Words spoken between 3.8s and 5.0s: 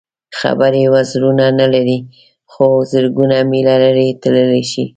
لرې تللی شي.